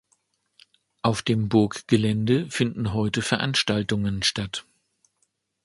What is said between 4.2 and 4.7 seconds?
statt.